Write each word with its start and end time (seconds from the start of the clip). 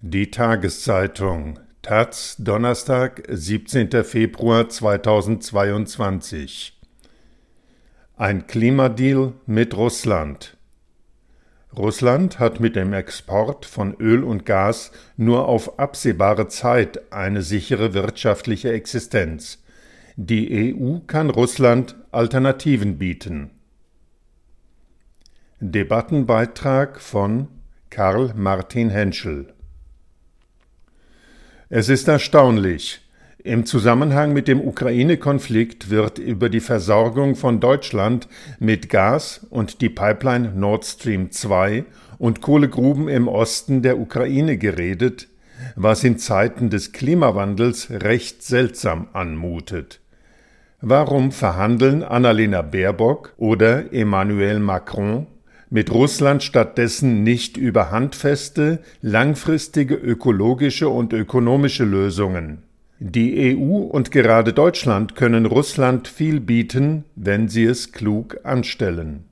Die 0.00 0.30
Tageszeitung 0.30 1.58
Taz 1.82 2.36
Donnerstag, 2.38 3.24
17. 3.28 4.04
Februar 4.04 4.68
2022 4.68 6.78
Ein 8.16 8.46
Klimadeal 8.46 9.32
mit 9.46 9.76
Russland 9.76 10.56
Russland 11.76 12.38
hat 12.38 12.60
mit 12.60 12.76
dem 12.76 12.92
Export 12.92 13.66
von 13.66 13.96
Öl 13.98 14.22
und 14.22 14.46
Gas 14.46 14.92
nur 15.16 15.48
auf 15.48 15.80
absehbare 15.80 16.46
Zeit 16.46 17.12
eine 17.12 17.42
sichere 17.42 17.92
wirtschaftliche 17.92 18.70
Existenz. 18.70 19.64
Die 20.14 20.76
EU 20.76 20.98
kann 21.08 21.28
Russland 21.28 21.96
Alternativen 22.12 22.98
bieten. 22.98 23.50
Debattenbeitrag 25.58 27.00
von 27.00 27.48
Karl 27.90 28.32
Martin 28.36 28.90
Henschel 28.90 29.54
es 31.70 31.88
ist 31.90 32.08
erstaunlich. 32.08 33.00
Im 33.44 33.66
Zusammenhang 33.66 34.32
mit 34.32 34.48
dem 34.48 34.60
Ukraine-Konflikt 34.60 35.90
wird 35.90 36.18
über 36.18 36.48
die 36.48 36.60
Versorgung 36.60 37.36
von 37.36 37.60
Deutschland 37.60 38.26
mit 38.58 38.88
Gas 38.88 39.46
und 39.50 39.80
die 39.80 39.90
Pipeline 39.90 40.52
Nord 40.54 40.84
Stream 40.86 41.30
2 41.30 41.84
und 42.18 42.40
Kohlegruben 42.40 43.08
im 43.08 43.28
Osten 43.28 43.82
der 43.82 43.98
Ukraine 43.98 44.56
geredet, 44.56 45.28
was 45.76 46.04
in 46.04 46.18
Zeiten 46.18 46.70
des 46.70 46.92
Klimawandels 46.92 47.90
recht 47.90 48.42
seltsam 48.42 49.08
anmutet. 49.12 50.00
Warum 50.80 51.32
verhandeln 51.32 52.02
Annalena 52.02 52.62
Baerbock 52.62 53.34
oder 53.36 53.92
Emmanuel 53.92 54.58
Macron 54.58 55.26
mit 55.70 55.90
Russland 55.90 56.42
stattdessen 56.42 57.22
nicht 57.22 57.56
über 57.56 57.90
handfeste, 57.90 58.80
langfristige 59.02 59.94
ökologische 59.94 60.88
und 60.88 61.12
ökonomische 61.12 61.84
Lösungen. 61.84 62.62
Die 63.00 63.56
EU 63.56 63.76
und 63.76 64.10
gerade 64.10 64.52
Deutschland 64.52 65.14
können 65.14 65.46
Russland 65.46 66.08
viel 66.08 66.40
bieten, 66.40 67.04
wenn 67.14 67.48
sie 67.48 67.64
es 67.64 67.92
klug 67.92 68.38
anstellen. 68.42 69.24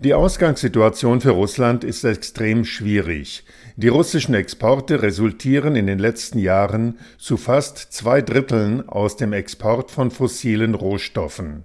Die 0.00 0.14
Ausgangssituation 0.14 1.20
für 1.20 1.30
Russland 1.30 1.84
ist 1.84 2.02
extrem 2.02 2.64
schwierig. 2.64 3.44
Die 3.76 3.86
russischen 3.86 4.34
Exporte 4.34 5.00
resultieren 5.00 5.76
in 5.76 5.86
den 5.86 6.00
letzten 6.00 6.40
Jahren 6.40 6.98
zu 7.18 7.36
fast 7.36 7.78
zwei 7.92 8.20
Dritteln 8.20 8.88
aus 8.88 9.16
dem 9.16 9.32
Export 9.32 9.92
von 9.92 10.10
fossilen 10.10 10.74
Rohstoffen. 10.74 11.62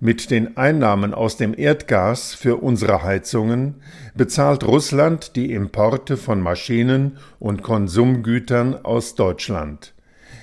Mit 0.00 0.30
den 0.30 0.56
Einnahmen 0.56 1.12
aus 1.12 1.36
dem 1.36 1.58
Erdgas 1.58 2.32
für 2.32 2.62
unsere 2.62 3.02
Heizungen 3.02 3.82
bezahlt 4.14 4.62
Russland 4.62 5.34
die 5.34 5.52
Importe 5.52 6.16
von 6.16 6.40
Maschinen 6.40 7.16
und 7.40 7.64
Konsumgütern 7.64 8.76
aus 8.84 9.16
Deutschland. 9.16 9.94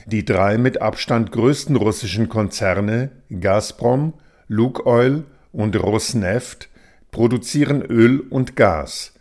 Die 0.07 0.25
drei 0.25 0.57
mit 0.57 0.81
Abstand 0.81 1.31
größten 1.31 1.77
russischen 1.77 2.27
Konzerne 2.27 3.11
Gazprom, 3.39 4.15
Lukoil 4.49 5.23
und 5.53 5.81
Rosneft 5.81 6.67
produzieren 7.11 7.81
Öl 7.81 8.19
und 8.19 8.57
Gas. 8.57 9.13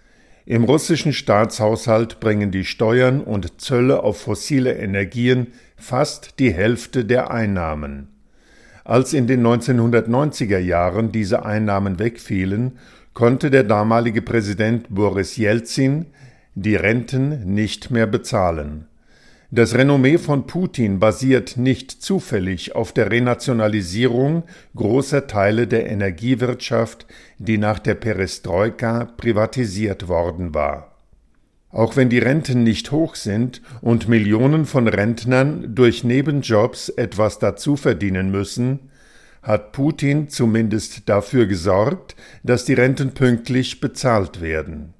Im 0.47 0.65
russischen 0.65 1.13
Staatshaushalt 1.13 2.19
bringen 2.19 2.51
die 2.51 2.65
Steuern 2.65 3.21
und 3.21 3.61
Zölle 3.61 4.03
auf 4.03 4.23
fossile 4.23 4.75
Energien 4.75 5.53
fast 5.77 6.41
die 6.41 6.53
Hälfte 6.53 7.05
der 7.05 7.31
Einnahmen. 7.31 8.14
Als 8.85 9.15
in 9.15 9.27
den 9.27 9.45
1990er 9.45 10.59
Jahren 10.59 11.11
diese 11.11 11.45
Einnahmen 11.45 11.99
wegfielen, 11.99 12.79
konnte 13.15 13.51
der 13.51 13.65
damalige 13.65 14.21
Präsident 14.21 14.87
Boris 14.91 15.37
Jelzin 15.37 16.07
die 16.55 16.77
Renten 16.77 17.55
nicht 17.55 17.91
mehr 17.91 18.07
bezahlen. 18.07 18.87
Das 19.51 19.75
Renommee 19.75 20.19
von 20.19 20.47
Putin 20.47 20.99
basiert 20.99 21.57
nicht 21.57 21.91
zufällig 21.91 22.75
auf 22.75 22.93
der 22.93 23.11
Renationalisierung 23.11 24.43
großer 24.75 25.29
Teile 25.29 25.67
der 25.67 25.89
Energiewirtschaft, 25.89 27.07
die 27.39 27.57
nach 27.57 27.79
der 27.79 27.95
Perestroika 27.95 29.05
privatisiert 29.17 30.09
worden 30.09 30.55
war. 30.55 30.94
Auch 31.75 31.97
wenn 31.97 32.09
die 32.09 32.21
Renten 32.21 32.63
nicht 32.63 32.93
hoch 32.93 33.17
sind 33.17 33.61
und 33.81 34.09
Millionen 34.09 34.65
von 34.65 34.87
Rentnern 34.87 35.75
durch 35.75 36.05
Nebenjobs 36.05 36.89
etwas 36.89 37.41
dazu 37.41 37.75
verdienen 37.75 38.31
müssen, 38.31 38.91
hat 39.43 39.73
Putin 39.73 40.29
zumindest 40.29 41.09
dafür 41.09 41.47
gesorgt, 41.47 42.15
dass 42.45 42.65
die 42.65 42.75
Renten 42.75 43.11
pünktlich 43.11 43.81
bezahlt 43.81 44.41
werden. 44.41 44.95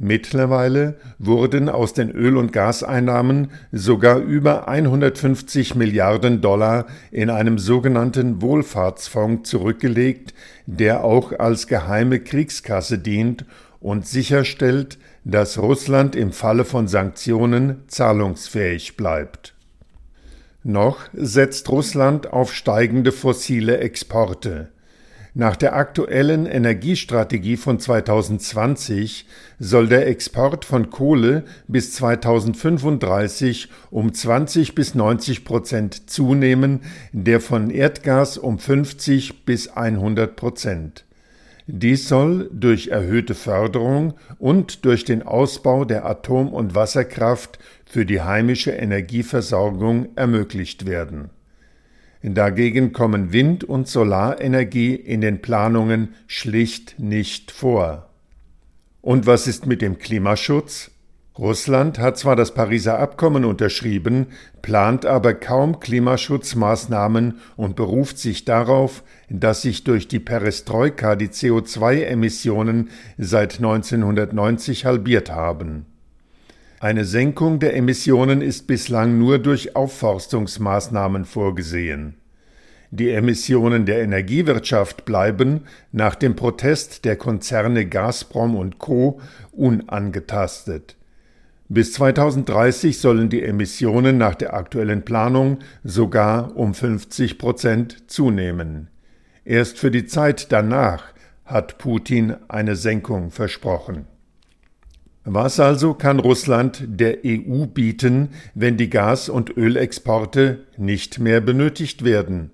Mittlerweile 0.00 0.96
wurden 1.20 1.68
aus 1.68 1.92
den 1.92 2.10
Öl- 2.10 2.36
und 2.36 2.52
Gaseinnahmen 2.52 3.52
sogar 3.70 4.18
über 4.18 4.66
150 4.66 5.76
Milliarden 5.76 6.40
Dollar 6.40 6.86
in 7.12 7.30
einem 7.30 7.58
sogenannten 7.58 8.42
Wohlfahrtsfonds 8.42 9.48
zurückgelegt, 9.48 10.34
der 10.66 11.04
auch 11.04 11.38
als 11.38 11.68
geheime 11.68 12.18
Kriegskasse 12.18 12.98
dient 12.98 13.44
und 13.78 14.04
sicherstellt, 14.04 14.98
dass 15.28 15.58
Russland 15.58 16.16
im 16.16 16.32
Falle 16.32 16.64
von 16.64 16.88
Sanktionen 16.88 17.82
zahlungsfähig 17.86 18.96
bleibt. 18.96 19.54
Noch 20.64 21.00
setzt 21.12 21.68
Russland 21.68 22.32
auf 22.32 22.54
steigende 22.54 23.12
fossile 23.12 23.76
Exporte. 23.78 24.70
Nach 25.34 25.54
der 25.54 25.76
aktuellen 25.76 26.46
Energiestrategie 26.46 27.58
von 27.58 27.78
2020 27.78 29.26
soll 29.58 29.86
der 29.86 30.06
Export 30.06 30.64
von 30.64 30.88
Kohle 30.88 31.44
bis 31.68 31.92
2035 31.92 33.68
um 33.90 34.14
20 34.14 34.74
bis 34.74 34.94
90 34.94 35.44
Prozent 35.44 36.08
zunehmen, 36.08 36.80
der 37.12 37.40
von 37.40 37.68
Erdgas 37.68 38.38
um 38.38 38.58
50 38.58 39.44
bis 39.44 39.68
100 39.68 40.36
Prozent. 40.36 41.04
Dies 41.70 42.08
soll 42.08 42.48
durch 42.50 42.88
erhöhte 42.88 43.34
Förderung 43.34 44.14
und 44.38 44.86
durch 44.86 45.04
den 45.04 45.22
Ausbau 45.22 45.84
der 45.84 46.06
Atom- 46.06 46.48
und 46.48 46.74
Wasserkraft 46.74 47.58
für 47.84 48.06
die 48.06 48.22
heimische 48.22 48.70
Energieversorgung 48.70 50.08
ermöglicht 50.16 50.86
werden. 50.86 51.28
Dagegen 52.22 52.94
kommen 52.94 53.34
Wind- 53.34 53.64
und 53.64 53.86
Solarenergie 53.86 54.94
in 54.94 55.20
den 55.20 55.42
Planungen 55.42 56.14
schlicht 56.26 56.98
nicht 56.98 57.50
vor. 57.50 58.08
Und 59.02 59.26
was 59.26 59.46
ist 59.46 59.66
mit 59.66 59.82
dem 59.82 59.98
Klimaschutz? 59.98 60.90
Russland 61.38 62.00
hat 62.00 62.18
zwar 62.18 62.34
das 62.34 62.52
Pariser 62.52 62.98
Abkommen 62.98 63.44
unterschrieben, 63.44 64.26
plant 64.60 65.06
aber 65.06 65.34
kaum 65.34 65.78
Klimaschutzmaßnahmen 65.78 67.38
und 67.56 67.76
beruft 67.76 68.18
sich 68.18 68.44
darauf, 68.44 69.04
dass 69.30 69.62
sich 69.62 69.84
durch 69.84 70.08
die 70.08 70.18
Perestroika 70.18 71.14
die 71.14 71.28
CO2-Emissionen 71.28 72.90
seit 73.18 73.58
1990 73.58 74.84
halbiert 74.84 75.30
haben. 75.30 75.86
Eine 76.80 77.04
Senkung 77.04 77.60
der 77.60 77.76
Emissionen 77.76 78.42
ist 78.42 78.66
bislang 78.66 79.18
nur 79.18 79.38
durch 79.38 79.76
Aufforstungsmaßnahmen 79.76 81.24
vorgesehen. 81.24 82.14
Die 82.90 83.10
Emissionen 83.10 83.84
der 83.84 84.00
Energiewirtschaft 84.00 85.04
bleiben 85.04 85.62
nach 85.92 86.14
dem 86.14 86.34
Protest 86.34 87.04
der 87.04 87.16
Konzerne 87.16 87.86
Gazprom 87.86 88.56
und 88.56 88.78
Co 88.78 89.20
unangetastet. 89.52 90.97
Bis 91.70 91.92
2030 91.92 92.98
sollen 92.98 93.28
die 93.28 93.42
Emissionen 93.42 94.16
nach 94.16 94.34
der 94.34 94.54
aktuellen 94.54 95.04
Planung 95.04 95.58
sogar 95.84 96.56
um 96.56 96.72
50 96.72 97.36
Prozent 97.36 98.10
zunehmen. 98.10 98.88
Erst 99.44 99.78
für 99.78 99.90
die 99.90 100.06
Zeit 100.06 100.50
danach 100.50 101.12
hat 101.44 101.76
Putin 101.76 102.36
eine 102.48 102.74
Senkung 102.74 103.30
versprochen. 103.30 104.06
Was 105.24 105.60
also 105.60 105.92
kann 105.92 106.20
Russland 106.20 106.84
der 106.86 107.18
EU 107.24 107.66
bieten, 107.66 108.30
wenn 108.54 108.78
die 108.78 108.88
Gas- 108.88 109.28
und 109.28 109.54
Ölexporte 109.54 110.64
nicht 110.78 111.18
mehr 111.18 111.42
benötigt 111.42 112.02
werden? 112.02 112.50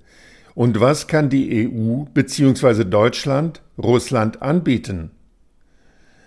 Und 0.57 0.81
was 0.81 1.07
kann 1.07 1.31
die 1.31 1.69
EU 1.69 2.05
bzw. 2.13 2.83
Deutschland 2.83 3.63
Russland 3.79 4.43
anbieten? 4.43 5.13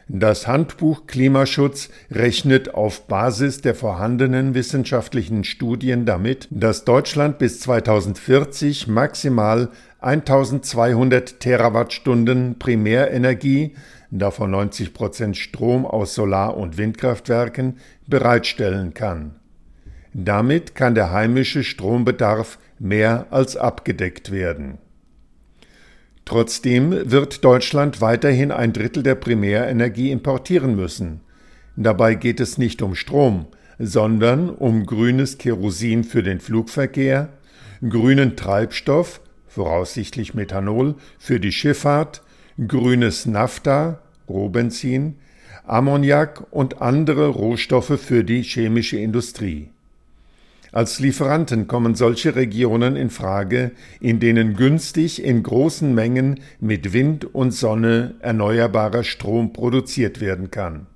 Das 0.10 0.48
Handbuch 0.48 1.06
Klimaschutz 1.06 1.90
rechnet 2.10 2.74
auf 2.74 3.08
Basis 3.08 3.60
der 3.60 3.76
vorhandenen 3.76 4.54
wissenschaftlichen 4.54 5.44
Studien 5.44 6.06
damit, 6.06 6.48
dass 6.50 6.86
Deutschland 6.86 7.40
bis 7.40 7.60
2040 7.60 8.88
maximal 8.88 9.70
1200 10.00 11.42
Terawattstunden 11.42 12.58
Primärenergie, 12.58 13.76
davon 14.10 14.52
90 14.52 14.94
Prozent 14.94 15.36
Strom 15.36 15.86
aus 15.86 16.16
Solar- 16.16 16.56
und 16.56 16.78
Windkraftwerken, 16.78 17.78
bereitstellen 18.08 18.94
kann. 18.94 19.36
Damit 20.14 20.74
kann 20.74 20.96
der 20.96 21.12
heimische 21.12 21.66
Strombedarf 21.66 22.60
mehr 22.80 23.28
als 23.30 23.58
abgedeckt 23.58 24.32
werden. 24.32 24.78
Trotzdem 26.38 27.10
wird 27.10 27.44
Deutschland 27.44 28.00
weiterhin 28.00 28.52
ein 28.52 28.72
Drittel 28.72 29.02
der 29.02 29.16
Primärenergie 29.16 30.12
importieren 30.12 30.76
müssen. 30.76 31.22
Dabei 31.76 32.14
geht 32.14 32.40
es 32.40 32.60
nicht 32.60 32.84
um 32.84 32.94
Strom, 32.94 33.48
sondern 33.80 34.52
um 34.52 34.86
grünes 34.86 35.40
Kerosin 35.40 36.04
für 36.04 36.22
den 36.22 36.40
Flugverkehr, 36.40 37.30
grünen 37.82 38.36
Treibstoff, 38.36 39.20
voraussichtlich 39.48 40.36
Methanol, 40.36 40.94
für 41.18 41.40
die 41.40 41.52
Schifffahrt, 41.52 42.22
grünes 42.68 43.26
Naphtha, 43.26 44.04
Rohbenzin, 44.30 45.16
Ammoniak 45.66 46.46
und 46.52 46.84
andere 46.84 47.30
Rohstoffe 47.30 48.00
für 48.00 48.24
die 48.24 48.44
chemische 48.44 48.98
Industrie. 49.00 49.72
Als 50.72 51.00
Lieferanten 51.00 51.68
kommen 51.68 51.96
solche 51.96 52.36
Regionen 52.36 52.96
in 52.96 53.10
Frage, 53.10 53.72
in 54.00 54.20
denen 54.20 54.56
günstig 54.56 55.24
in 55.24 55.44
großen 55.44 55.94
Mengen 55.94 56.42
mit 56.60 56.94
Wind 56.94 57.34
und 57.34 57.52
Sonne 57.52 58.16
erneuerbarer 58.20 59.04
Strom 59.04 59.54
produziert 59.54 60.20
werden 60.20 60.52
kann 60.52 60.88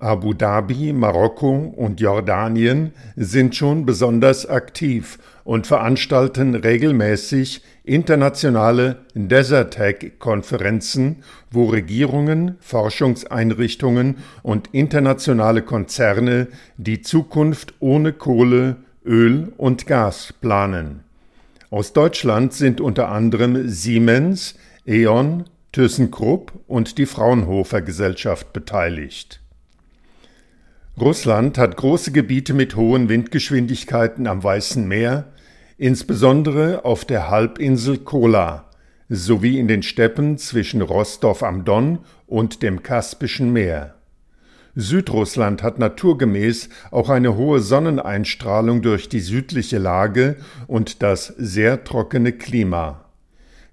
Abu 0.00 0.32
Dhabi, 0.32 0.92
Marokko 0.92 1.74
und 1.76 2.00
Jordanien 2.00 2.92
sind 3.16 3.56
schon 3.56 3.84
besonders 3.84 4.46
aktiv 4.46 5.18
und 5.42 5.66
veranstalten 5.66 6.54
regelmäßig 6.54 7.64
internationale 7.82 8.98
Desertec-Konferenzen, 9.14 11.24
wo 11.50 11.64
Regierungen, 11.64 12.58
Forschungseinrichtungen 12.60 14.18
und 14.44 14.68
internationale 14.70 15.62
Konzerne 15.62 16.46
die 16.76 17.02
Zukunft 17.02 17.74
ohne 17.80 18.12
Kohle, 18.12 18.76
Öl 19.04 19.52
und 19.56 19.88
Gas 19.88 20.32
planen. 20.40 21.00
Aus 21.70 21.92
Deutschland 21.92 22.52
sind 22.52 22.80
unter 22.80 23.08
anderem 23.08 23.68
Siemens, 23.68 24.54
E.ON, 24.86 25.42
ThyssenKrupp 25.72 26.52
und 26.68 26.98
die 26.98 27.06
Fraunhofer 27.06 27.82
Gesellschaft 27.82 28.52
beteiligt 28.52 29.40
Russland 31.00 31.58
hat 31.58 31.76
große 31.76 32.12
Gebiete 32.12 32.54
mit 32.54 32.74
hohen 32.74 33.08
Windgeschwindigkeiten 33.08 34.26
am 34.26 34.42
Weißen 34.42 34.86
Meer, 34.86 35.32
insbesondere 35.76 36.84
auf 36.84 37.04
der 37.04 37.30
Halbinsel 37.30 37.98
Kola 37.98 38.68
sowie 39.08 39.58
in 39.58 39.68
den 39.68 39.82
Steppen 39.82 40.38
zwischen 40.38 40.82
Rostow 40.82 41.42
am 41.42 41.64
Don 41.64 42.00
und 42.26 42.62
dem 42.62 42.82
Kaspischen 42.82 43.52
Meer. 43.52 43.94
Südrussland 44.74 45.62
hat 45.62 45.78
naturgemäß 45.78 46.68
auch 46.90 47.08
eine 47.08 47.36
hohe 47.36 47.60
Sonneneinstrahlung 47.60 48.82
durch 48.82 49.08
die 49.08 49.20
südliche 49.20 49.78
Lage 49.78 50.36
und 50.66 51.02
das 51.02 51.26
sehr 51.38 51.84
trockene 51.84 52.32
Klima. 52.32 53.04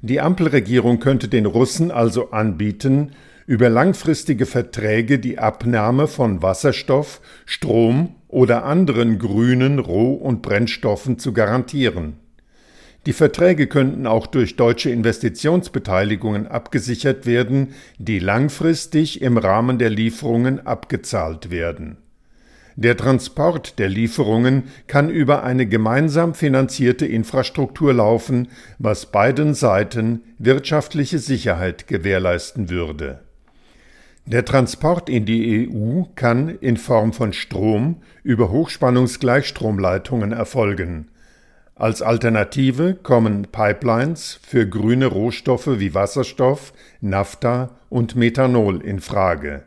Die 0.01 0.21
Ampelregierung 0.21 0.99
könnte 0.99 1.27
den 1.27 1.45
Russen 1.45 1.91
also 1.91 2.31
anbieten, 2.31 3.11
über 3.47 3.69
langfristige 3.69 4.45
Verträge 4.45 5.19
die 5.19 5.37
Abnahme 5.37 6.07
von 6.07 6.41
Wasserstoff, 6.41 7.21
Strom 7.45 8.15
oder 8.27 8.65
anderen 8.65 9.19
grünen 9.19 9.79
Roh- 9.79 10.15
und 10.15 10.41
Brennstoffen 10.41 11.19
zu 11.19 11.31
garantieren. 11.31 12.17
Die 13.05 13.13
Verträge 13.13 13.67
könnten 13.67 14.07
auch 14.07 14.25
durch 14.25 14.55
deutsche 14.55 14.89
Investitionsbeteiligungen 14.89 16.47
abgesichert 16.47 17.27
werden, 17.27 17.75
die 17.99 18.17
langfristig 18.17 19.21
im 19.21 19.37
Rahmen 19.37 19.77
der 19.77 19.91
Lieferungen 19.91 20.65
abgezahlt 20.65 21.51
werden. 21.51 21.97
Der 22.75 22.97
Transport 22.97 23.77
der 23.77 23.89
Lieferungen 23.89 24.63
kann 24.87 25.09
über 25.09 25.43
eine 25.43 25.67
gemeinsam 25.67 26.33
finanzierte 26.33 27.05
Infrastruktur 27.05 27.93
laufen, 27.93 28.49
was 28.79 29.11
beiden 29.11 29.53
Seiten 29.53 30.23
wirtschaftliche 30.39 31.19
Sicherheit 31.19 31.87
gewährleisten 31.87 32.69
würde 32.69 33.24
der 34.27 34.43
Transport 34.43 35.07
in 35.07 35.25
die 35.25 35.69
EU 35.69 36.03
kann 36.15 36.49
in 36.49 36.77
Form 36.77 37.13
von 37.13 37.31
Strom 37.31 37.97
über 38.23 38.49
Hochspannungsgleichstromleitungen 38.49 40.31
erfolgen. 40.31 41.09
Als 41.75 42.01
Alternative 42.01 42.95
kommen 42.95 43.47
Pipelines 43.51 44.39
für 44.41 44.67
grüne 44.67 45.07
Rohstoffe 45.07 45.79
wie 45.79 45.93
Wasserstoff, 45.93 46.73
Naphtha 47.01 47.77
und 47.89 48.15
Methanol 48.15 48.81
in 48.81 48.99
Frage. 48.99 49.65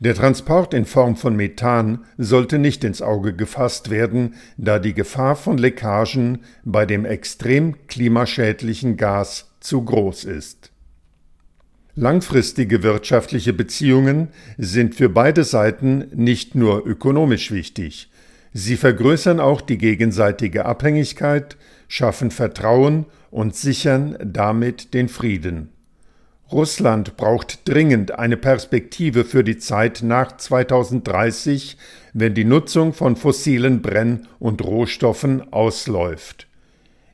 Der 0.00 0.14
Transport 0.14 0.74
in 0.74 0.84
Form 0.84 1.16
von 1.16 1.34
Methan 1.34 2.04
sollte 2.18 2.58
nicht 2.58 2.84
ins 2.84 3.00
Auge 3.00 3.34
gefasst 3.34 3.88
werden, 3.88 4.34
da 4.58 4.78
die 4.78 4.94
Gefahr 4.94 5.34
von 5.34 5.56
Leckagen 5.56 6.40
bei 6.62 6.84
dem 6.84 7.06
extrem 7.06 7.86
klimaschädlichen 7.86 8.98
Gas 8.98 9.50
zu 9.60 9.82
groß 9.82 10.24
ist 10.24 10.72
Langfristige 12.00 12.84
wirtschaftliche 12.84 13.52
Beziehungen 13.52 14.28
sind 14.56 14.94
für 14.94 15.08
beide 15.08 15.42
Seiten 15.42 16.06
nicht 16.14 16.54
nur 16.54 16.86
ökonomisch 16.86 17.50
wichtig, 17.50 18.08
sie 18.52 18.76
vergrößern 18.76 19.40
auch 19.40 19.60
die 19.60 19.78
gegenseitige 19.78 20.64
Abhängigkeit, 20.64 21.56
schaffen 21.88 22.30
Vertrauen 22.30 23.06
und 23.32 23.56
sichern 23.56 24.16
damit 24.22 24.94
den 24.94 25.08
Frieden. 25.08 25.70
Russland 26.52 27.16
braucht 27.16 27.68
dringend 27.68 28.16
eine 28.16 28.36
Perspektive 28.36 29.24
für 29.24 29.42
die 29.42 29.58
Zeit 29.58 30.04
nach 30.04 30.36
2030, 30.36 31.76
wenn 32.12 32.32
die 32.32 32.44
Nutzung 32.44 32.92
von 32.92 33.16
fossilen 33.16 33.82
Brenn- 33.82 34.28
und 34.38 34.62
Rohstoffen 34.62 35.52
ausläuft. 35.52 36.47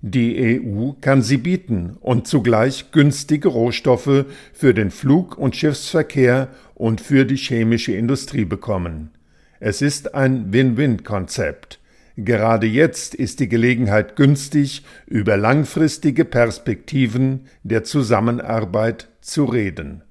Die 0.06 0.60
EU 0.62 0.92
kann 1.00 1.22
sie 1.22 1.38
bieten 1.38 1.96
und 1.98 2.26
zugleich 2.26 2.90
günstige 2.92 3.48
Rohstoffe 3.48 4.26
für 4.52 4.74
den 4.74 4.90
Flug- 4.90 5.38
und 5.38 5.56
Schiffsverkehr 5.56 6.48
und 6.74 7.00
für 7.00 7.24
die 7.24 7.38
chemische 7.38 7.92
Industrie 7.92 8.44
bekommen. 8.44 9.12
Es 9.60 9.80
ist 9.80 10.14
ein 10.14 10.52
Win-Win-Konzept. 10.52 11.80
Gerade 12.18 12.66
jetzt 12.66 13.14
ist 13.14 13.40
die 13.40 13.48
Gelegenheit 13.48 14.14
günstig, 14.14 14.84
über 15.06 15.38
langfristige 15.38 16.26
Perspektiven 16.26 17.46
der 17.62 17.82
Zusammenarbeit 17.84 19.08
zu 19.22 19.46
reden. 19.46 20.02